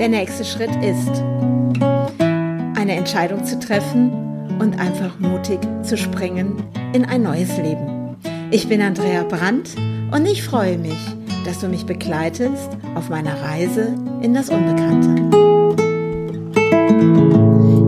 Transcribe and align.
Der 0.00 0.08
nächste 0.08 0.46
Schritt 0.46 0.74
ist, 0.76 1.22
eine 2.74 2.96
Entscheidung 2.96 3.44
zu 3.44 3.58
treffen 3.58 4.56
und 4.58 4.80
einfach 4.80 5.18
mutig 5.18 5.60
zu 5.82 5.98
springen 5.98 6.64
in 6.94 7.04
ein 7.04 7.22
neues 7.22 7.54
Leben. 7.58 8.16
Ich 8.50 8.66
bin 8.66 8.80
Andrea 8.80 9.24
Brandt 9.24 9.76
und 10.10 10.24
ich 10.24 10.42
freue 10.42 10.78
mich, 10.78 10.96
dass 11.44 11.58
du 11.58 11.68
mich 11.68 11.84
begleitest 11.84 12.70
auf 12.94 13.10
meiner 13.10 13.42
Reise 13.42 13.94
in 14.22 14.32
das 14.32 14.48
Unbekannte. 14.48 15.20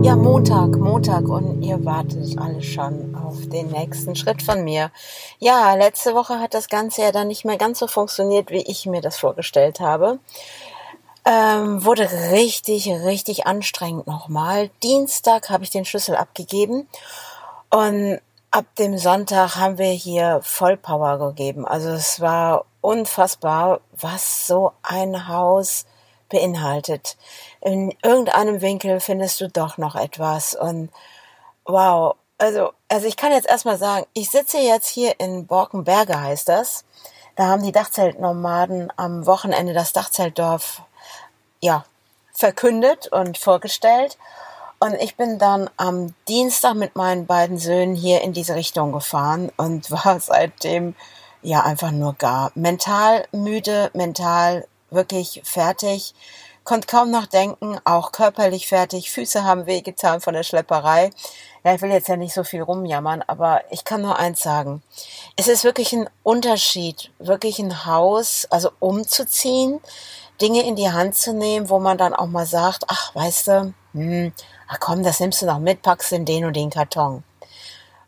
Ja, 0.03 0.15
Montag, 0.15 0.77
Montag 0.77 1.27
und 1.27 1.63
ihr 1.63 1.83
wartet 1.83 2.37
alle 2.37 2.61
schon 2.61 3.15
auf 3.15 3.49
den 3.49 3.71
nächsten 3.71 4.15
Schritt 4.15 4.43
von 4.43 4.63
mir. 4.63 4.91
Ja, 5.39 5.73
letzte 5.73 6.13
Woche 6.13 6.39
hat 6.39 6.53
das 6.53 6.67
Ganze 6.67 7.01
ja 7.01 7.11
dann 7.11 7.29
nicht 7.29 7.45
mehr 7.45 7.57
ganz 7.57 7.79
so 7.79 7.87
funktioniert, 7.87 8.51
wie 8.51 8.61
ich 8.61 8.85
mir 8.85 9.01
das 9.01 9.17
vorgestellt 9.17 9.79
habe. 9.79 10.19
Ähm, 11.25 11.85
wurde 11.85 12.09
richtig, 12.31 12.89
richtig 12.89 13.47
anstrengend 13.47 14.07
nochmal. 14.07 14.69
Dienstag 14.81 15.49
habe 15.49 15.63
ich 15.63 15.69
den 15.69 15.85
Schlüssel 15.85 16.17
abgegeben 16.17 16.89
und 17.69 18.19
ab 18.51 18.65
dem 18.77 18.97
Sonntag 18.97 19.55
haben 19.55 19.77
wir 19.77 19.91
hier 19.91 20.41
Vollpower 20.43 21.17
gegeben. 21.19 21.65
Also 21.65 21.89
es 21.89 22.19
war 22.19 22.65
unfassbar, 22.81 23.79
was 23.93 24.47
so 24.47 24.73
ein 24.83 25.27
Haus 25.29 25.85
beinhaltet. 26.29 27.17
In 27.61 27.95
irgendeinem 28.03 28.59
Winkel 28.59 28.99
findest 28.99 29.39
du 29.39 29.47
doch 29.47 29.77
noch 29.77 29.95
etwas 29.95 30.55
und 30.55 30.89
wow. 31.65 32.15
Also, 32.37 32.73
also 32.89 33.07
ich 33.07 33.15
kann 33.15 33.31
jetzt 33.31 33.47
erstmal 33.47 33.77
sagen, 33.77 34.05
ich 34.13 34.29
sitze 34.29 34.57
jetzt 34.57 34.87
hier 34.89 35.19
in 35.19 35.47
Borkenberge 35.47 36.19
heißt 36.19 36.49
das. 36.49 36.83
Da 37.35 37.45
haben 37.45 37.63
die 37.63 37.71
Dachzeltnomaden 37.71 38.91
am 38.97 39.25
Wochenende 39.25 39.73
das 39.73 39.93
Dachzeltdorf 39.93 40.81
ja, 41.63 41.85
verkündet 42.33 43.07
und 43.07 43.37
vorgestellt. 43.37 44.17
Und 44.79 44.95
ich 44.95 45.15
bin 45.15 45.39
dann 45.39 45.69
am 45.77 46.13
Dienstag 46.27 46.75
mit 46.75 46.97
meinen 46.97 47.25
beiden 47.25 47.57
Söhnen 47.57 47.95
hier 47.95 48.21
in 48.21 48.33
diese 48.33 48.55
Richtung 48.55 48.91
gefahren 48.91 49.49
und 49.55 49.89
war 50.05 50.19
seitdem 50.19 50.93
ja 51.41 51.61
einfach 51.61 51.91
nur 51.91 52.15
gar 52.15 52.51
mental 52.53 53.25
müde, 53.31 53.91
mental 53.93 54.67
wirklich 54.89 55.41
fertig, 55.45 56.13
konnte 56.65 56.87
kaum 56.87 57.11
noch 57.11 57.27
denken, 57.27 57.77
auch 57.85 58.11
körperlich 58.11 58.67
fertig, 58.67 59.11
Füße 59.11 59.43
haben 59.43 59.65
wehgetan 59.65 60.21
von 60.21 60.33
der 60.33 60.43
Schlepperei. 60.43 61.11
Ja, 61.63 61.75
ich 61.75 61.81
will 61.81 61.91
jetzt 61.91 62.09
ja 62.09 62.17
nicht 62.17 62.33
so 62.33 62.43
viel 62.43 62.61
rumjammern, 62.61 63.23
aber 63.25 63.61
ich 63.69 63.85
kann 63.85 64.01
nur 64.01 64.19
eins 64.19 64.41
sagen. 64.41 64.83
Es 65.37 65.47
ist 65.47 65.63
wirklich 65.63 65.93
ein 65.93 66.09
Unterschied, 66.23 67.11
wirklich 67.19 67.59
ein 67.59 67.85
Haus, 67.85 68.47
also 68.49 68.71
umzuziehen, 68.79 69.79
Dinge 70.43 70.63
in 70.63 70.75
die 70.75 70.91
Hand 70.91 71.15
zu 71.15 71.33
nehmen, 71.33 71.69
wo 71.69 71.79
man 71.79 71.97
dann 71.97 72.13
auch 72.13 72.27
mal 72.27 72.45
sagt, 72.45 72.83
ach, 72.89 73.15
weißt 73.15 73.47
du, 73.47 73.73
hm, 73.93 74.33
ach 74.67 74.79
komm, 74.81 75.01
das 75.01 75.21
nimmst 75.21 75.41
du 75.41 75.45
noch 75.45 75.59
mit, 75.59 75.81
packst 75.81 76.11
in 76.11 76.25
den 76.25 76.43
und 76.43 76.57
den 76.57 76.69
Karton. 76.69 77.23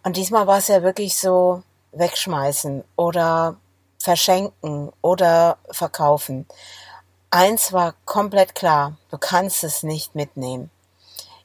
Und 0.03 0.17
diesmal 0.17 0.45
war 0.45 0.57
es 0.57 0.67
ja 0.67 0.83
wirklich 0.83 1.17
so, 1.17 1.63
wegschmeißen 1.93 2.83
oder 2.97 3.55
verschenken 3.99 4.91
oder 5.01 5.57
verkaufen. 5.71 6.45
Eins 7.31 7.71
war 7.71 7.95
komplett 8.03 8.53
klar, 8.53 8.97
du 9.11 9.17
kannst 9.17 9.63
es 9.63 9.83
nicht 9.83 10.13
mitnehmen. 10.13 10.69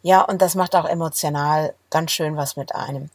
Ja, 0.03 0.23
und 0.23 0.43
das 0.43 0.57
macht 0.57 0.75
auch 0.75 0.87
emotional 0.87 1.73
ganz 1.91 2.11
schön 2.11 2.37
was 2.37 2.57
mit 2.57 2.75
einem. 2.75 3.11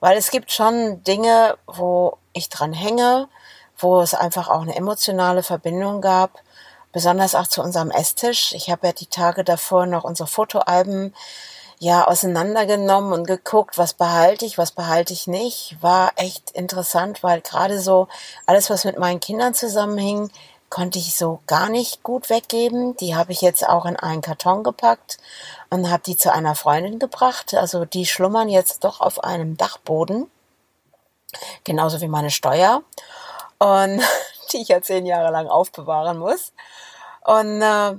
Weil 0.00 0.16
es 0.16 0.30
gibt 0.30 0.50
schon 0.50 1.02
Dinge, 1.04 1.58
wo 1.66 2.16
ich 2.32 2.48
dran 2.48 2.72
hänge, 2.72 3.28
wo 3.76 4.00
es 4.00 4.14
einfach 4.14 4.48
auch 4.48 4.62
eine 4.62 4.76
emotionale 4.76 5.42
Verbindung 5.42 6.00
gab 6.00 6.40
besonders 6.98 7.36
auch 7.36 7.46
zu 7.46 7.62
unserem 7.62 7.92
Esstisch. 7.92 8.52
Ich 8.54 8.70
habe 8.70 8.88
ja 8.88 8.92
die 8.92 9.06
Tage 9.06 9.44
davor 9.44 9.86
noch 9.86 10.02
unsere 10.02 10.26
Fotoalben 10.26 11.14
ja 11.78 12.04
auseinandergenommen 12.08 13.12
und 13.12 13.24
geguckt, 13.24 13.78
was 13.78 13.94
behalte 13.94 14.44
ich, 14.44 14.58
was 14.58 14.72
behalte 14.72 15.12
ich 15.12 15.28
nicht. 15.28 15.76
War 15.80 16.10
echt 16.16 16.50
interessant, 16.50 17.22
weil 17.22 17.40
gerade 17.40 17.80
so 17.80 18.08
alles, 18.46 18.68
was 18.68 18.84
mit 18.84 18.98
meinen 18.98 19.20
Kindern 19.20 19.54
zusammenhing, 19.54 20.32
konnte 20.70 20.98
ich 20.98 21.16
so 21.16 21.38
gar 21.46 21.68
nicht 21.68 22.02
gut 22.02 22.30
weggeben. 22.30 22.96
Die 22.96 23.14
habe 23.14 23.30
ich 23.30 23.42
jetzt 23.42 23.64
auch 23.64 23.86
in 23.86 23.94
einen 23.94 24.20
Karton 24.20 24.64
gepackt 24.64 25.18
und 25.70 25.88
habe 25.92 26.02
die 26.04 26.16
zu 26.16 26.32
einer 26.32 26.56
Freundin 26.56 26.98
gebracht. 26.98 27.54
Also 27.54 27.84
die 27.84 28.06
schlummern 28.06 28.48
jetzt 28.48 28.82
doch 28.82 29.00
auf 29.00 29.22
einem 29.22 29.56
Dachboden, 29.56 30.28
genauso 31.62 32.00
wie 32.00 32.08
meine 32.08 32.32
Steuer. 32.32 32.82
Und 33.60 34.02
die 34.52 34.62
ich 34.62 34.68
ja 34.68 34.82
zehn 34.82 35.06
Jahre 35.06 35.30
lang 35.30 35.46
aufbewahren 35.46 36.18
muss. 36.18 36.52
Und 37.28 37.60
äh, 37.60 37.94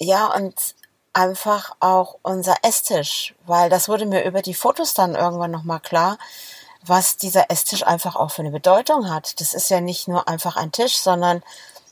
ja, 0.00 0.34
und 0.34 0.54
einfach 1.12 1.76
auch 1.80 2.16
unser 2.22 2.56
Esstisch, 2.62 3.34
weil 3.44 3.68
das 3.68 3.86
wurde 3.86 4.06
mir 4.06 4.24
über 4.24 4.40
die 4.40 4.54
Fotos 4.54 4.94
dann 4.94 5.14
irgendwann 5.14 5.50
nochmal 5.50 5.80
klar, 5.80 6.16
was 6.82 7.18
dieser 7.18 7.50
Esstisch 7.50 7.86
einfach 7.86 8.16
auch 8.16 8.30
für 8.30 8.40
eine 8.40 8.50
Bedeutung 8.50 9.10
hat. 9.10 9.42
Das 9.42 9.52
ist 9.52 9.68
ja 9.68 9.82
nicht 9.82 10.08
nur 10.08 10.26
einfach 10.26 10.56
ein 10.56 10.72
Tisch, 10.72 10.96
sondern 10.96 11.42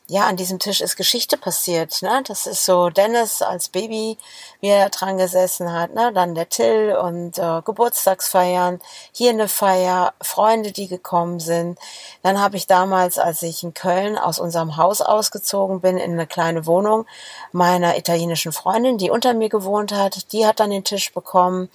ja, 0.06 0.26
an 0.26 0.36
diesem 0.36 0.58
Tisch 0.58 0.82
ist 0.82 0.96
Geschichte 0.96 1.38
passiert. 1.38 2.02
Ne? 2.02 2.22
Das 2.26 2.46
ist 2.46 2.66
so 2.66 2.90
Dennis 2.90 3.40
als 3.40 3.70
Baby, 3.70 4.18
wie 4.60 4.68
er 4.68 4.90
dran 4.90 5.16
gesessen 5.16 5.72
hat. 5.72 5.94
Ne? 5.94 6.12
Dann 6.12 6.34
der 6.34 6.50
Till 6.50 6.94
und 6.94 7.38
äh, 7.38 7.62
Geburtstagsfeiern, 7.64 8.80
hier 9.12 9.30
eine 9.30 9.48
Feier, 9.48 10.12
Freunde, 10.20 10.72
die 10.72 10.88
gekommen 10.88 11.40
sind. 11.40 11.78
Dann 12.22 12.38
habe 12.38 12.58
ich 12.58 12.66
damals, 12.66 13.16
als 13.18 13.42
ich 13.42 13.62
in 13.62 13.72
Köln 13.72 14.18
aus 14.18 14.38
unserem 14.38 14.76
Haus 14.76 15.00
ausgezogen 15.00 15.80
bin, 15.80 15.96
in 15.96 16.12
eine 16.12 16.26
kleine 16.26 16.66
Wohnung 16.66 17.06
meiner 17.52 17.96
italienischen 17.96 18.52
Freundin, 18.52 18.98
die 18.98 19.10
unter 19.10 19.32
mir 19.32 19.48
gewohnt 19.48 19.92
hat, 19.92 20.32
die 20.32 20.44
hat 20.44 20.60
dann 20.60 20.70
den 20.70 20.84
Tisch 20.84 21.14
bekommen. 21.14 21.70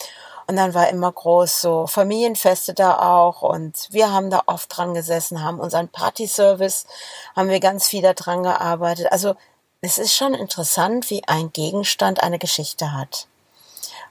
Und 0.49 0.55
dann 0.55 0.73
war 0.73 0.89
immer 0.89 1.11
groß 1.11 1.61
so 1.61 1.85
Familienfeste 1.85 2.73
da 2.73 2.97
auch 2.97 3.43
und 3.43 3.87
wir 3.91 4.11
haben 4.11 4.31
da 4.31 4.41
oft 4.47 4.75
dran 4.75 4.95
gesessen, 4.95 5.43
haben 5.43 5.59
unseren 5.59 5.89
Partyservice, 5.89 6.87
haben 7.35 7.49
wir 7.49 7.59
ganz 7.59 7.87
viel 7.87 8.01
da 8.01 8.13
dran 8.15 8.41
gearbeitet. 8.41 9.11
Also 9.11 9.35
es 9.81 9.99
ist 9.99 10.15
schon 10.15 10.33
interessant, 10.33 11.11
wie 11.11 11.21
ein 11.27 11.53
Gegenstand 11.53 12.23
eine 12.23 12.39
Geschichte 12.39 12.93
hat 12.93 13.27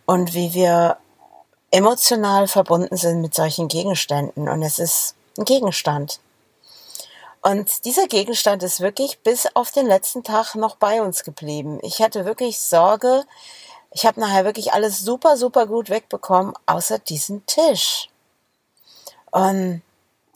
und 0.07 0.33
wie 0.33 0.55
wir 0.55 0.99
emotional 1.73 2.47
verbunden 2.47 2.97
sind 2.97 3.21
mit 3.21 3.35
solchen 3.35 3.67
Gegenständen 3.67 4.49
und 4.49 4.63
es 4.63 4.79
ist 4.79 5.17
ein 5.37 5.45
Gegenstand. 5.45 6.21
Und 7.43 7.85
dieser 7.85 8.07
Gegenstand 8.07 8.63
ist 8.63 8.79
wirklich 8.79 9.19
bis 9.25 9.49
auf 9.57 9.73
den 9.73 9.87
letzten 9.87 10.23
Tag 10.23 10.55
noch 10.55 10.77
bei 10.77 11.03
uns 11.03 11.25
geblieben. 11.25 11.81
Ich 11.83 12.01
hatte 12.01 12.25
wirklich 12.25 12.61
Sorge, 12.61 13.25
ich 13.91 14.07
habe 14.07 14.21
nachher 14.21 14.45
wirklich 14.45 14.73
alles 14.73 15.01
super, 15.01 15.37
super 15.37 15.67
gut 15.67 15.91
wegbekommen, 15.91 16.55
außer 16.67 16.99
diesen 16.99 17.45
Tisch. 17.47 18.09
Und 19.31 19.83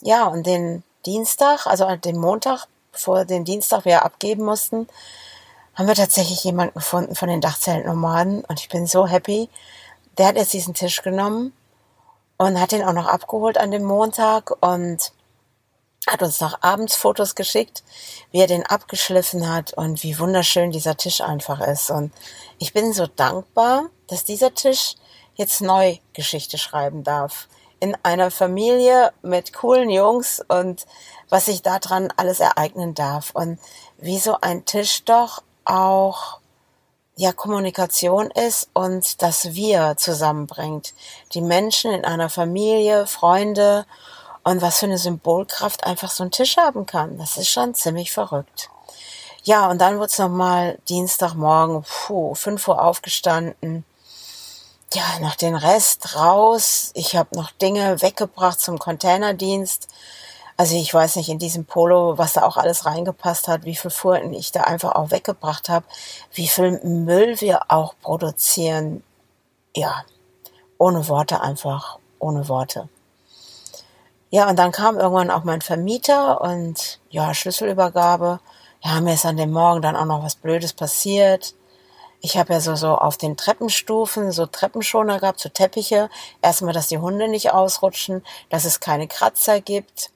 ja, 0.01 0.27
und 0.27 0.47
den 0.47 0.83
Dienstag, 1.07 1.67
also 1.67 1.95
den 1.97 2.19
Montag, 2.19 2.67
bevor 2.93 3.25
den 3.25 3.45
Dienstag 3.45 3.85
wir 3.85 4.05
abgeben 4.05 4.45
mussten, 4.45 4.89
haben 5.75 5.89
wir 5.89 5.95
tatsächlich 5.95 6.45
jemanden 6.45 6.75
gefunden 6.75 7.15
von 7.15 7.29
den 7.29 7.41
Dachzeltnomaden 7.41 8.45
und 8.45 8.61
ich 8.61 8.69
bin 8.69 8.87
so 8.87 9.07
happy. 9.07 9.49
Der 10.19 10.27
hat 10.27 10.37
jetzt 10.37 10.53
diesen 10.53 10.75
Tisch 10.75 11.03
genommen 11.03 11.53
und 12.37 12.61
hat 12.61 12.73
den 12.73 12.85
auch 12.85 12.93
noch 12.93 13.07
abgeholt 13.07 13.57
an 13.57 13.71
dem 13.71 13.85
Montag 13.85 14.51
und 14.63 15.13
hat 16.07 16.23
uns 16.23 16.41
noch 16.41 16.63
abends 16.63 16.97
Fotos 16.97 17.35
geschickt, 17.35 17.85
wie 18.33 18.41
er 18.41 18.47
den 18.47 18.67
abgeschliffen 18.67 19.49
hat 19.53 19.73
und 19.75 20.03
wie 20.03 20.19
wunderschön 20.19 20.73
dieser 20.73 20.97
Tisch 20.97 21.21
einfach 21.21 21.61
ist. 21.61 21.91
Und 21.91 22.13
ich 22.59 22.73
bin 22.73 22.93
so 22.93 23.07
dankbar, 23.07 23.87
dass 24.09 24.25
dieser 24.25 24.53
Tisch 24.55 24.97
jetzt 25.35 25.61
neu 25.61 25.99
Geschichte 26.13 26.59
schreiben 26.59 27.05
darf. 27.05 27.49
In 27.79 27.97
einer 28.03 28.31
Familie 28.31 29.13
mit 29.23 29.53
coolen 29.53 29.91
Jungs 29.91 30.43
und 30.47 30.87
was 31.29 31.47
sich 31.47 31.63
daran 31.63 32.13
alles 32.17 32.41
ereignen 32.41 32.95
darf. 32.95 33.31
Und 33.33 33.59
wie 33.99 34.19
so 34.19 34.37
ein 34.41 34.65
Tisch 34.65 35.05
doch 35.05 35.43
auch 35.65 36.41
ja 37.17 37.33
Kommunikation 37.33 38.31
ist 38.31 38.71
und 38.73 39.23
das 39.23 39.55
Wir 39.55 39.97
zusammenbringt. 39.97 40.95
Die 41.35 41.41
Menschen 41.41 41.93
in 41.93 42.05
einer 42.05 42.31
Familie, 42.31 43.07
Freunde 43.07 43.87
und 44.45 44.63
was 44.63 44.79
für 44.79 44.87
eine 44.87 44.99
Symbolkraft 44.99 45.85
einfach 45.85 46.11
so 46.11 46.25
ein 46.25 46.31
Tisch 46.31 46.57
haben 46.57 46.87
kann. 46.87 47.19
Das 47.19 47.37
ist 47.37 47.49
schon 47.49 47.75
ziemlich 47.75 48.13
verrückt. 48.13 48.71
Ja, 49.45 49.69
und 49.69 49.81
dann 49.81 49.97
wurde 49.97 50.07
es 50.07 50.19
nochmal 50.19 50.79
Dienstagmorgen, 50.89 51.83
puh, 51.83 52.35
5 52.35 52.69
Uhr 52.69 52.83
aufgestanden. 52.83 53.85
Ja, 54.95 55.19
noch 55.21 55.35
den 55.35 55.57
Rest 55.57 56.17
raus. 56.17 56.91
Ich 56.95 57.17
habe 57.17 57.35
noch 57.35 57.51
Dinge 57.51 58.03
weggebracht 58.03 58.61
zum 58.61 58.79
Containerdienst. 58.79 59.89
Also 60.57 60.77
ich 60.77 60.93
weiß 60.93 61.17
nicht, 61.17 61.29
in 61.29 61.39
diesem 61.39 61.65
Polo, 61.65 62.19
was 62.19 62.35
da 62.35 62.43
auch 62.43 62.57
alles 62.57 62.85
reingepasst 62.87 63.49
hat, 63.49 63.65
wie 63.65 63.75
viel 63.75 63.91
Furten 63.91 64.33
ich 64.33 64.53
da 64.53 64.63
einfach 64.63 64.95
auch 64.95 65.11
weggebracht 65.11 65.69
habe, 65.69 65.87
wie 66.35 66.47
viel 66.47 66.79
Müll 66.85 67.41
wir 67.41 67.63
auch 67.73 67.95
produzieren. 68.01 69.03
Ja, 69.75 70.05
ohne 70.79 71.09
Worte 71.09 71.41
einfach, 71.41 71.99
ohne 72.19 72.49
Worte. 72.49 72.89
Ja, 74.35 74.49
und 74.49 74.59
dann 74.59 74.73
kam 74.73 74.99
irgendwann 74.99 75.31
auch 75.31 75.45
mein 75.45 75.61
Vermieter 75.61 76.41
und 76.41 77.01
ja, 77.11 77.35
Schlüsselübergabe. 77.35 78.41
Ja, 78.83 79.01
mir 79.03 79.13
ist 79.15 79.27
an 79.27 79.37
dem 79.37 79.53
Morgen 79.53 79.83
dann 79.83 79.95
auch 79.95 80.07
noch 80.07 80.25
was 80.25 80.37
Blödes 80.37 80.73
passiert. 80.73 81.55
ich 82.23 82.39
habe 82.39 82.55
ja 82.55 82.61
so, 82.61 82.77
so 82.77 82.97
auf 82.97 83.19
den 83.19 83.37
Treppenstufen 83.37 84.33
so 84.33 84.47
Treppenschoner 84.47 85.21
gehabt, 85.21 85.41
so 85.41 85.51
Teppiche. 85.51 86.09
Erstmal, 86.41 86.73
dass 86.73 86.89
die 86.89 86.99
Hunde 86.99 87.29
nicht 87.29 87.53
ausrutschen, 87.53 88.25
dass 88.51 88.65
es 88.65 88.81
keine 88.81 89.09
Kratzer 89.09 89.61
gibt. 89.61 90.11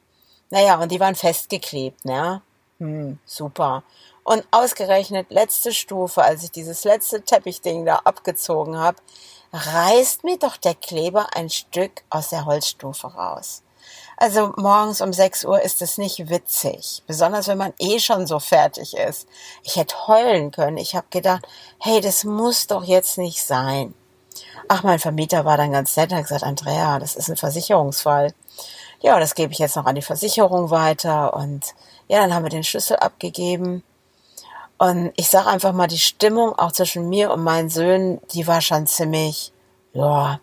Naja, 0.51 0.81
und 0.81 0.93
die 0.93 1.01
waren 1.01 1.17
festgeklebt, 1.17 2.05
ne? 2.07 2.43
Hm, 2.79 3.19
super. 3.27 3.83
Und 4.25 4.45
ausgerechnet 4.51 5.31
letzte 5.31 5.73
Stufe, 5.73 6.23
als 6.25 6.45
ich 6.45 6.53
dieses 6.53 6.85
letzte 6.85 7.23
Teppichding 7.23 7.85
da 7.85 7.97
abgezogen 8.05 8.79
habe, 8.79 8.99
reißt 9.53 10.25
mir 10.25 10.39
doch 10.39 10.57
der 10.57 10.75
Kleber 10.75 11.29
ein 11.37 11.51
Stück 11.51 12.03
aus 12.11 12.31
der 12.31 12.47
Holzstufe 12.47 13.09
raus. 13.09 13.63
Also 14.17 14.53
morgens 14.57 15.01
um 15.03 15.13
6 15.13 15.45
Uhr 15.45 15.61
ist 15.61 15.83
es 15.83 15.99
nicht 15.99 16.31
witzig, 16.31 17.03
besonders 17.07 17.49
wenn 17.49 17.59
man 17.59 17.75
eh 17.79 17.99
schon 17.99 18.27
so 18.27 18.39
fertig 18.39 18.97
ist. 18.97 19.29
Ich 19.63 19.77
hätte 19.77 20.07
heulen 20.07 20.51
können. 20.53 20.79
Ich 20.79 20.97
habe 20.97 21.07
gedacht, 21.11 21.47
hey, 21.79 22.01
das 22.01 22.25
muss 22.25 22.67
doch 22.67 22.85
jetzt 22.85 23.19
nicht 23.19 23.45
sein. 23.45 23.95
Ach, 24.69 24.83
mein 24.83 24.99
Vermieter 24.99 25.45
war 25.45 25.57
dann 25.57 25.73
ganz 25.73 25.97
nett 25.97 26.11
und 26.11 26.17
hat 26.17 26.25
gesagt, 26.25 26.45
Andrea, 26.45 26.99
das 26.99 27.15
ist 27.15 27.29
ein 27.29 27.37
Versicherungsfall. 27.37 28.33
Ja, 29.01 29.21
das 29.21 29.35
gebe 29.35 29.53
ich 29.53 29.59
jetzt 29.59 29.77
noch 29.77 29.85
an 29.85 29.95
die 29.95 30.03
Versicherung 30.03 30.71
weiter 30.71 31.35
und 31.35 31.75
ja, 32.09 32.21
dann 32.21 32.35
haben 32.35 32.45
wir 32.45 32.51
den 32.51 32.65
Schlüssel 32.65 32.97
abgegeben. 32.97 33.83
Und 34.79 35.13
ich 35.17 35.29
sage 35.29 35.49
einfach 35.49 35.73
mal, 35.73 35.87
die 35.87 35.99
Stimmung 35.99 36.59
auch 36.59 36.73
zwischen 36.73 37.09
mir 37.09 37.31
und 37.33 37.43
meinen 37.43 37.71
Söhnen, 37.71 38.21
die 38.33 38.47
war 38.47 38.61
schon 38.61 38.87
ziemlich, 38.87 39.53
ja, 39.93 40.41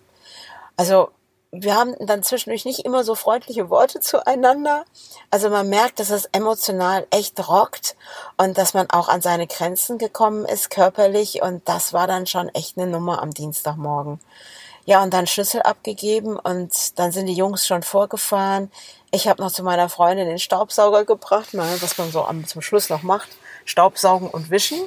also 0.77 1.09
wir 1.55 1.75
haben 1.75 1.95
dann 1.99 2.23
zwischendurch 2.23 2.65
nicht 2.65 2.79
immer 2.79 3.03
so 3.03 3.13
freundliche 3.13 3.69
Worte 3.69 3.99
zueinander. 3.99 4.85
Also 5.29 5.51
man 5.51 5.69
merkt, 5.69 5.99
dass 5.99 6.09
es 6.09 6.25
emotional 6.31 7.05
echt 7.11 7.47
rockt 7.47 7.95
und 8.37 8.57
dass 8.57 8.73
man 8.73 8.89
auch 8.89 9.07
an 9.07 9.21
seine 9.21 9.45
Grenzen 9.45 9.99
gekommen 9.99 10.45
ist 10.45 10.71
körperlich 10.71 11.43
und 11.43 11.69
das 11.69 11.93
war 11.93 12.07
dann 12.07 12.25
schon 12.25 12.49
echt 12.49 12.77
eine 12.77 12.87
Nummer 12.87 13.21
am 13.21 13.31
Dienstagmorgen. 13.31 14.19
Ja, 14.85 15.03
und 15.03 15.13
dann 15.13 15.27
Schlüssel 15.27 15.61
abgegeben 15.61 16.37
und 16.37 16.97
dann 16.97 17.11
sind 17.11 17.27
die 17.27 17.35
Jungs 17.35 17.67
schon 17.67 17.83
vorgefahren. 17.83 18.71
Ich 19.11 19.27
habe 19.27 19.41
noch 19.41 19.51
zu 19.51 19.61
meiner 19.63 19.89
Freundin 19.89 20.27
den 20.27 20.39
Staubsauger 20.39 21.05
gebracht, 21.05 21.53
mal, 21.53 21.81
was 21.83 21.99
man 21.99 22.11
so 22.11 22.25
am, 22.25 22.47
zum 22.47 22.63
Schluss 22.63 22.89
noch 22.89 23.03
macht. 23.03 23.29
Staubsaugen 23.63 24.27
und 24.27 24.49
wischen. 24.49 24.79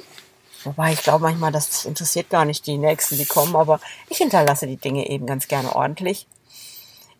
Wobei 0.65 0.91
ich 0.91 1.01
glaube 1.01 1.23
manchmal, 1.23 1.53
das 1.53 1.85
interessiert 1.85 2.29
gar 2.29 2.43
nicht 2.43 2.67
die 2.67 2.77
Nächsten, 2.77 3.17
die 3.17 3.25
kommen, 3.25 3.55
aber 3.55 3.79
ich 4.09 4.17
hinterlasse 4.17 4.67
die 4.67 4.75
Dinge 4.75 5.09
eben 5.09 5.25
ganz 5.25 5.47
gerne 5.47 5.73
ordentlich. 5.73 6.27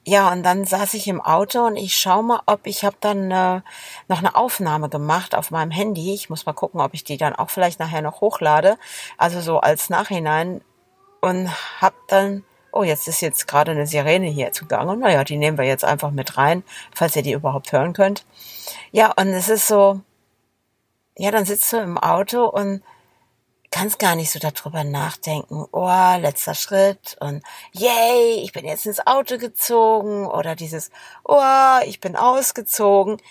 Ja, 0.10 0.32
und 0.32 0.44
dann 0.44 0.64
saß 0.64 0.94
ich 0.94 1.10
im 1.10 1.20
Auto 1.20 1.66
und 1.66 1.76
ich 1.76 1.98
schau 1.98 2.22
mal, 2.24 2.40
ob 2.46 2.66
ich 2.66 2.86
habe 2.86 2.96
dann 3.02 3.30
äh, 3.30 3.60
noch 4.08 4.20
eine 4.20 4.36
Aufnahme 4.36 4.88
gemacht 4.88 5.36
auf 5.36 5.52
meinem 5.52 5.70
Handy. 5.70 6.14
Ich 6.14 6.30
muss 6.30 6.46
mal 6.46 6.54
gucken, 6.54 6.80
ob 6.80 6.94
ich 6.94 7.04
die 7.04 7.18
dann 7.18 7.36
auch 7.36 7.50
vielleicht 7.50 7.78
nachher 7.82 8.02
noch 8.02 8.22
hochlade, 8.22 8.78
also 9.18 9.42
so 9.42 9.60
als 9.60 9.90
Nachhinein 9.90 10.62
und 11.20 11.50
hab 11.82 11.94
dann 12.08 12.46
oh, 12.72 12.84
jetzt 12.84 13.10
ist 13.10 13.20
jetzt 13.20 13.48
gerade 13.50 13.72
eine 13.72 13.86
Sirene 13.86 14.28
hier 14.28 14.54
zugange. 14.54 14.96
Naja, 14.96 15.26
die 15.26 15.36
nehmen 15.36 15.58
wir 15.58 15.66
jetzt 15.66 15.84
einfach 15.84 16.12
mit 16.12 16.38
rein, 16.38 16.64
falls 16.96 17.18
ihr 17.18 17.24
die 17.24 17.34
überhaupt 17.34 17.74
hören 17.74 17.92
könnt. 17.92 18.26
Ja, 18.92 19.12
und 19.12 19.28
es 19.28 19.50
ist 19.50 19.68
so, 19.68 20.00
ja, 21.18 21.32
dann 21.32 21.44
sitzt 21.44 21.74
du 21.74 21.78
im 21.80 21.98
Auto 21.98 22.46
und 22.46 22.82
kannst 23.78 24.00
gar 24.00 24.16
nicht 24.16 24.32
so 24.32 24.40
darüber 24.40 24.84
nachdenken, 24.84 25.66
oh, 25.72 26.16
letzter 26.20 26.56
Schritt 26.56 27.16
und 27.20 27.44
yay, 27.74 28.42
ich 28.44 28.52
bin 28.52 28.66
jetzt 28.66 28.88
ins 28.88 29.06
Auto 29.06 29.38
gezogen 29.38 30.26
oder 30.26 30.56
dieses, 30.56 30.90
oh, 31.24 31.78
ich 31.86 32.00
bin 32.00 32.16
ausgezogen. 32.16 33.22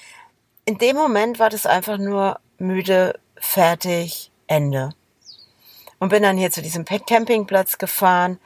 In 0.64 0.78
dem 0.78 0.94
Moment 0.94 1.40
war 1.40 1.50
das 1.50 1.66
einfach 1.66 1.98
nur 1.98 2.38
müde, 2.58 3.18
fertig, 3.36 4.30
Ende. 4.46 4.90
Und 5.98 6.10
bin 6.10 6.22
dann 6.22 6.38
hier 6.38 6.52
zu 6.52 6.62
diesem 6.62 6.84
Campingplatz 6.84 7.78
gefahren. 7.78 8.38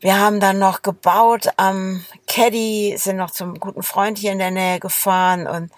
Wir 0.00 0.18
haben 0.18 0.40
dann 0.40 0.58
noch 0.58 0.80
gebaut 0.80 1.48
am 1.58 2.02
Caddy, 2.26 2.94
sind 2.96 3.16
noch 3.16 3.30
zum 3.30 3.60
guten 3.60 3.82
Freund 3.82 4.16
hier 4.16 4.32
in 4.32 4.38
der 4.38 4.50
Nähe 4.50 4.80
gefahren 4.80 5.46
und 5.46 5.70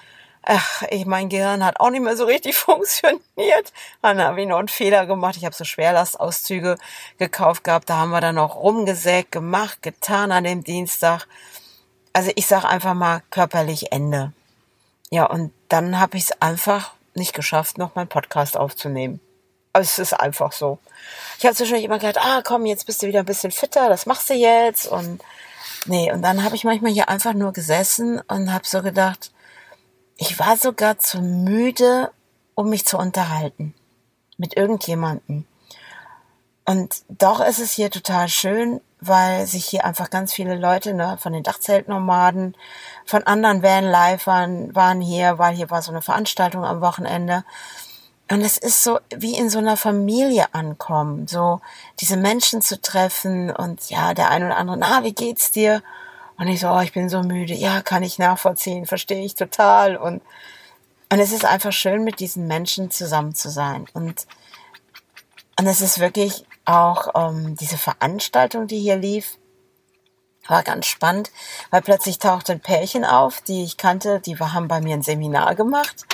ach, 0.46 0.82
ich, 0.90 1.04
mein 1.06 1.28
Gehirn 1.28 1.64
hat 1.64 1.80
auch 1.80 1.90
nicht 1.90 2.02
mehr 2.02 2.16
so 2.16 2.24
richtig 2.24 2.56
funktioniert. 2.56 3.72
Dann 4.00 4.20
habe 4.22 4.40
ich 4.40 4.48
noch 4.48 4.58
einen 4.58 4.68
Fehler 4.68 5.04
gemacht. 5.06 5.36
Ich 5.36 5.44
habe 5.44 5.54
so 5.54 5.64
Schwerlastauszüge 5.64 6.78
gekauft 7.18 7.64
gehabt. 7.64 7.90
Da 7.90 7.96
haben 7.96 8.10
wir 8.10 8.20
dann 8.20 8.36
noch 8.36 8.56
rumgesägt, 8.56 9.32
gemacht, 9.32 9.82
getan 9.82 10.32
an 10.32 10.44
dem 10.44 10.64
Dienstag. 10.64 11.26
Also 12.12 12.30
ich 12.34 12.46
sage 12.46 12.68
einfach 12.68 12.94
mal 12.94 13.22
körperlich 13.30 13.92
Ende. 13.92 14.32
Ja, 15.10 15.26
und 15.26 15.52
dann 15.68 16.00
habe 16.00 16.16
ich 16.16 16.24
es 16.24 16.42
einfach 16.42 16.94
nicht 17.14 17.34
geschafft, 17.34 17.78
noch 17.78 17.94
meinen 17.94 18.08
Podcast 18.08 18.56
aufzunehmen. 18.56 19.20
Also 19.72 19.88
es 19.88 19.98
ist 19.98 20.12
einfach 20.14 20.52
so. 20.52 20.78
Ich 21.38 21.44
habe 21.44 21.54
zwischendurch 21.54 21.84
immer 21.84 21.98
gedacht, 21.98 22.18
ah 22.18 22.40
komm, 22.42 22.64
jetzt 22.66 22.86
bist 22.86 23.02
du 23.02 23.06
wieder 23.06 23.20
ein 23.20 23.26
bisschen 23.26 23.52
fitter, 23.52 23.88
das 23.88 24.06
machst 24.06 24.30
du 24.30 24.34
jetzt. 24.34 24.86
Und 24.86 25.20
nee, 25.84 26.10
und 26.10 26.22
dann 26.22 26.42
habe 26.44 26.56
ich 26.56 26.64
manchmal 26.64 26.92
hier 26.92 27.08
einfach 27.08 27.34
nur 27.34 27.52
gesessen 27.52 28.20
und 28.28 28.52
habe 28.52 28.66
so 28.66 28.82
gedacht, 28.82 29.30
ich 30.16 30.38
war 30.38 30.56
sogar 30.56 30.98
zu 30.98 31.20
müde, 31.20 32.10
um 32.54 32.70
mich 32.70 32.86
zu 32.86 32.98
unterhalten 32.98 33.74
mit 34.38 34.56
irgendjemanden. 34.56 35.46
Und 36.64 37.02
doch 37.08 37.40
ist 37.40 37.60
es 37.60 37.72
hier 37.72 37.90
total 37.90 38.28
schön, 38.28 38.80
weil 39.00 39.46
sich 39.46 39.66
hier 39.66 39.84
einfach 39.84 40.10
ganz 40.10 40.32
viele 40.32 40.56
Leute, 40.56 40.94
ne, 40.94 41.16
von 41.20 41.32
den 41.32 41.42
Dachzeltnomaden, 41.42 42.56
von 43.04 43.22
anderen 43.22 43.62
Vanlifern 43.62 44.74
waren 44.74 45.00
hier, 45.00 45.38
weil 45.38 45.54
hier 45.54 45.70
war 45.70 45.82
so 45.82 45.92
eine 45.92 46.02
Veranstaltung 46.02 46.64
am 46.64 46.80
Wochenende. 46.80 47.44
Und 48.28 48.40
es 48.40 48.58
ist 48.58 48.82
so 48.82 48.98
wie 49.14 49.36
in 49.36 49.48
so 49.48 49.58
einer 49.58 49.76
Familie 49.76 50.52
ankommen, 50.52 51.28
so 51.28 51.60
diese 52.00 52.16
Menschen 52.16 52.60
zu 52.60 52.80
treffen 52.80 53.50
und 53.50 53.88
ja, 53.88 54.14
der 54.14 54.30
eine 54.30 54.46
oder 54.46 54.56
andere, 54.56 54.76
na, 54.76 55.04
wie 55.04 55.12
geht's 55.12 55.52
dir? 55.52 55.82
Und 56.38 56.48
ich 56.48 56.60
so, 56.60 56.68
oh, 56.68 56.80
ich 56.80 56.92
bin 56.92 57.08
so 57.08 57.22
müde. 57.22 57.54
Ja, 57.54 57.80
kann 57.80 58.02
ich 58.02 58.18
nachvollziehen, 58.18 58.86
verstehe 58.86 59.24
ich 59.24 59.34
total. 59.34 59.96
Und, 59.96 60.22
und 61.10 61.18
es 61.18 61.32
ist 61.32 61.44
einfach 61.44 61.72
schön, 61.72 62.04
mit 62.04 62.20
diesen 62.20 62.46
Menschen 62.46 62.90
zusammen 62.90 63.34
zu 63.34 63.50
sein. 63.50 63.86
Und, 63.94 64.26
und 65.58 65.66
es 65.66 65.80
ist 65.80 65.98
wirklich 65.98 66.44
auch 66.66 67.08
ähm, 67.14 67.56
diese 67.56 67.78
Veranstaltung, 67.78 68.66
die 68.66 68.80
hier 68.80 68.96
lief, 68.96 69.38
war 70.48 70.62
ganz 70.62 70.86
spannend, 70.86 71.30
weil 71.70 71.82
plötzlich 71.82 72.18
tauchte 72.18 72.52
ein 72.52 72.60
Pärchen 72.60 73.04
auf, 73.04 73.40
die 73.40 73.64
ich 73.64 73.76
kannte, 73.76 74.20
die 74.20 74.38
haben 74.38 74.68
bei 74.68 74.80
mir 74.80 74.94
ein 74.94 75.02
Seminar 75.02 75.54
gemacht. 75.54 76.04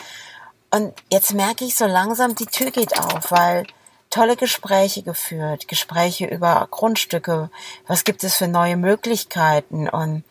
Und 0.71 0.95
jetzt 1.11 1.35
merke 1.35 1.65
ich 1.65 1.77
so 1.77 1.87
langsam, 1.87 2.35
die 2.35 2.47
Tür 2.47 2.71
geht 2.71 2.99
auf, 2.99 3.31
weil 3.31 3.67
tolle 4.13 4.37
Gespräche 4.37 5.03
geführt, 5.03 5.67
Gespräche 5.67 6.27
über 6.27 6.69
Grundstücke, 6.71 7.51
was 7.87 8.05
gibt 8.05 8.23
es 8.23 8.37
für 8.37 8.47
neue 8.47 8.77
Möglichkeiten 8.77 9.89
und 9.89 10.23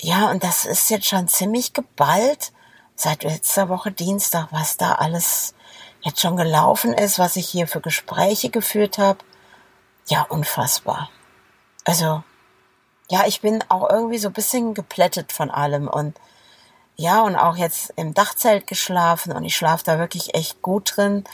ja, 0.00 0.30
und 0.30 0.42
das 0.42 0.64
ist 0.64 0.88
jetzt 0.88 1.06
schon 1.06 1.28
ziemlich 1.28 1.74
geballt 1.74 2.52
seit 2.94 3.22
letzter 3.22 3.68
Woche 3.68 3.92
Dienstag, 3.92 4.48
was 4.50 4.78
da 4.78 4.94
alles 4.94 5.54
jetzt 6.00 6.20
schon 6.20 6.36
gelaufen 6.36 6.94
ist, 6.94 7.18
was 7.18 7.36
ich 7.36 7.46
hier 7.48 7.66
für 7.66 7.80
Gespräche 7.80 8.48
geführt 8.48 8.96
habe. 8.96 9.18
Ja, 10.06 10.22
unfassbar. 10.22 11.10
Also, 11.84 12.22
ja, 13.10 13.26
ich 13.26 13.42
bin 13.42 13.62
auch 13.68 13.90
irgendwie 13.90 14.18
so 14.18 14.28
ein 14.28 14.34
bisschen 14.34 14.72
geplättet 14.72 15.32
von 15.32 15.50
allem 15.50 15.88
und 15.88 16.16
ja, 17.00 17.22
und 17.22 17.36
auch 17.36 17.56
jetzt 17.56 17.92
im 17.96 18.14
Dachzelt 18.14 18.66
geschlafen 18.66 19.32
und 19.32 19.44
ich 19.44 19.56
schlafe 19.56 19.84
da 19.84 19.98
wirklich 19.98 20.34
echt 20.34 20.62
gut 20.62 20.96
drin 20.96 21.24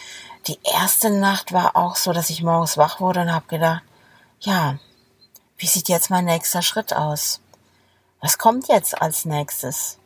die 0.46 0.58
erste 0.62 1.10
Nacht 1.10 1.52
war 1.52 1.76
auch 1.76 1.96
so, 1.96 2.12
dass 2.12 2.30
ich 2.30 2.42
morgens 2.42 2.76
wach 2.76 3.00
wurde 3.00 3.20
und 3.20 3.32
habe 3.32 3.46
gedacht, 3.46 3.82
ja, 4.40 4.78
wie 5.58 5.66
sieht 5.66 5.88
jetzt 5.88 6.10
mein 6.10 6.24
nächster 6.24 6.62
Schritt 6.62 6.94
aus? 6.94 7.40
Was 8.20 8.38
kommt 8.38 8.68
jetzt 8.68 9.00
als 9.00 9.24
nächstes? 9.24 9.98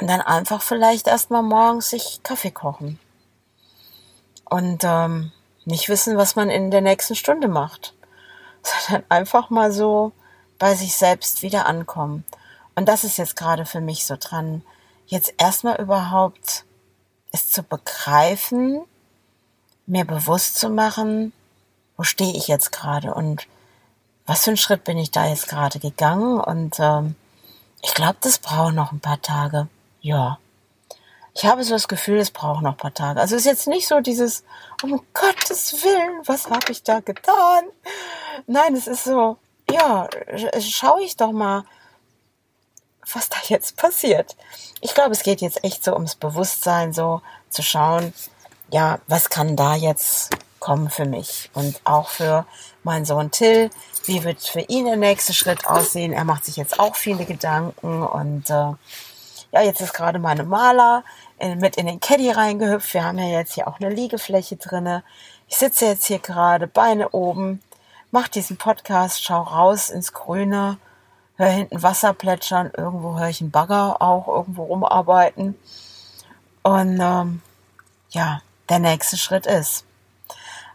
Und 0.00 0.08
dann 0.08 0.20
einfach 0.20 0.60
vielleicht 0.60 1.06
erstmal 1.06 1.42
morgens 1.42 1.90
sich 1.90 2.20
Kaffee 2.22 2.50
kochen. 2.50 2.98
Und 4.44 4.82
ähm, 4.84 5.32
nicht 5.64 5.88
wissen, 5.88 6.16
was 6.16 6.36
man 6.36 6.50
in 6.50 6.70
der 6.70 6.80
nächsten 6.80 7.14
Stunde 7.14 7.48
macht. 7.48 7.94
Sondern 8.62 9.04
einfach 9.08 9.50
mal 9.50 9.72
so 9.72 10.12
bei 10.58 10.74
sich 10.74 10.96
selbst 10.96 11.42
wieder 11.42 11.66
ankommen. 11.66 12.24
Und 12.74 12.86
das 12.88 13.04
ist 13.04 13.18
jetzt 13.18 13.36
gerade 13.36 13.66
für 13.66 13.80
mich 13.80 14.06
so 14.06 14.16
dran, 14.18 14.62
jetzt 15.06 15.34
erstmal 15.38 15.80
überhaupt 15.80 16.64
es 17.32 17.50
zu 17.50 17.62
begreifen, 17.62 18.82
mir 19.86 20.04
bewusst 20.04 20.58
zu 20.58 20.70
machen, 20.70 21.32
wo 21.96 22.02
stehe 22.02 22.34
ich 22.34 22.48
jetzt 22.48 22.72
gerade 22.72 23.14
und 23.14 23.46
was 24.26 24.44
für 24.44 24.50
einen 24.50 24.56
Schritt 24.56 24.84
bin 24.84 24.98
ich 24.98 25.10
da 25.10 25.26
jetzt 25.26 25.48
gerade 25.48 25.78
gegangen 25.78 26.40
und 26.40 26.76
ähm, 26.78 27.14
ich 27.82 27.92
glaube, 27.92 28.16
das 28.22 28.38
braucht 28.38 28.74
noch 28.74 28.92
ein 28.92 29.00
paar 29.00 29.20
Tage. 29.20 29.68
Ja. 30.00 30.38
Ich 31.34 31.44
habe 31.44 31.64
so 31.64 31.74
das 31.74 31.88
Gefühl, 31.88 32.18
es 32.18 32.30
braucht 32.30 32.62
noch 32.62 32.72
ein 32.72 32.76
paar 32.78 32.94
Tage. 32.94 33.20
Also 33.20 33.34
es 33.34 33.42
ist 33.42 33.46
jetzt 33.46 33.66
nicht 33.66 33.88
so 33.88 34.00
dieses, 34.00 34.44
um 34.82 35.02
Gottes 35.12 35.82
Willen, 35.82 36.22
was 36.24 36.48
habe 36.48 36.70
ich 36.70 36.82
da 36.82 37.00
getan? 37.00 37.64
Nein, 38.46 38.74
es 38.74 38.86
ist 38.86 39.04
so, 39.04 39.36
ja, 39.70 40.08
schaue 40.60 41.02
ich 41.02 41.16
doch 41.16 41.32
mal, 41.32 41.64
was 43.12 43.28
da 43.28 43.36
jetzt 43.48 43.76
passiert. 43.76 44.36
Ich 44.80 44.94
glaube, 44.94 45.12
es 45.12 45.22
geht 45.22 45.40
jetzt 45.40 45.64
echt 45.64 45.84
so 45.84 45.94
ums 45.94 46.14
Bewusstsein, 46.14 46.92
so 46.92 47.22
zu 47.50 47.62
schauen, 47.62 48.12
ja, 48.70 48.98
was 49.06 49.30
kann 49.30 49.56
da 49.56 49.74
jetzt 49.74 50.30
kommen 50.58 50.88
für 50.88 51.04
mich 51.04 51.50
und 51.52 51.80
auch 51.84 52.08
für 52.08 52.46
meinen 52.84 53.04
Sohn 53.04 53.30
Till. 53.30 53.70
Wie 54.06 54.24
wird 54.24 54.40
für 54.40 54.60
ihn 54.60 54.86
der 54.86 54.96
nächste 54.96 55.34
Schritt 55.34 55.66
aussehen? 55.66 56.12
Er 56.12 56.24
macht 56.24 56.46
sich 56.46 56.56
jetzt 56.56 56.80
auch 56.80 56.96
viele 56.96 57.26
Gedanken 57.26 58.02
und 58.02 58.48
äh, 58.48 58.72
ja, 59.52 59.62
jetzt 59.62 59.80
ist 59.80 59.92
gerade 59.92 60.18
meine 60.18 60.44
Maler 60.44 61.04
in, 61.38 61.58
mit 61.58 61.76
in 61.76 61.86
den 61.86 62.00
Caddy 62.00 62.30
reingehüpft. 62.30 62.94
Wir 62.94 63.04
haben 63.04 63.18
ja 63.18 63.26
jetzt 63.26 63.52
hier 63.54 63.68
auch 63.68 63.78
eine 63.78 63.90
Liegefläche 63.90 64.56
drinne. 64.56 65.04
Ich 65.48 65.56
sitze 65.56 65.84
jetzt 65.84 66.06
hier 66.06 66.18
gerade, 66.18 66.66
Beine 66.66 67.10
oben, 67.10 67.62
mach 68.10 68.28
diesen 68.28 68.56
Podcast, 68.56 69.22
schau 69.22 69.42
raus 69.42 69.90
ins 69.90 70.12
Grüne, 70.12 70.78
hör 71.36 71.48
hinten 71.48 71.82
Wasser 71.82 72.12
plätschern, 72.12 72.70
irgendwo 72.76 73.18
höre 73.18 73.28
ich 73.28 73.40
einen 73.40 73.50
Bagger 73.50 74.00
auch 74.00 74.28
irgendwo 74.28 74.64
rumarbeiten. 74.64 75.56
Und 76.62 77.00
ähm, 77.00 77.42
ja, 78.10 78.40
der 78.68 78.78
nächste 78.78 79.16
Schritt 79.16 79.46
ist 79.46 79.84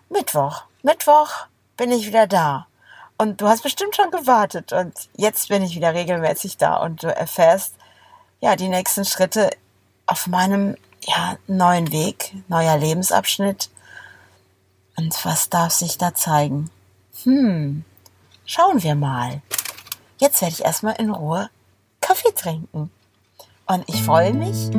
Mittwoch. 0.09 0.63
Mittwoch 0.83 1.47
bin 1.77 1.91
ich 1.91 2.07
wieder 2.07 2.27
da. 2.27 2.67
Und 3.17 3.41
du 3.41 3.47
hast 3.47 3.63
bestimmt 3.63 3.95
schon 3.95 4.11
gewartet 4.11 4.71
und 4.71 4.93
jetzt 5.15 5.49
bin 5.49 5.61
ich 5.61 5.75
wieder 5.75 5.93
regelmäßig 5.93 6.55
da 6.57 6.77
und 6.77 7.03
du 7.03 7.13
erfährst 7.13 7.75
ja 8.39 8.55
die 8.55 8.69
nächsten 8.69 9.03
Schritte 9.03 9.49
auf 10.05 10.27
meinem 10.27 10.77
ja 11.01 11.37
neuen 11.47 11.91
Weg, 11.91 12.33
neuer 12.47 12.77
Lebensabschnitt. 12.77 13.69
Und 14.95 15.25
was 15.25 15.49
darf 15.49 15.73
sich 15.73 15.97
da 15.97 16.13
zeigen? 16.13 16.69
Hm, 17.23 17.83
schauen 18.45 18.83
wir 18.83 18.95
mal. 18.95 19.41
Jetzt 20.19 20.41
werde 20.41 20.53
ich 20.53 20.65
erstmal 20.65 20.95
in 20.99 21.11
Ruhe 21.11 21.49
Kaffee 22.01 22.33
trinken. 22.35 22.91
Und 23.65 23.83
ich 23.87 24.03
freue 24.03 24.33
mich, 24.33 24.69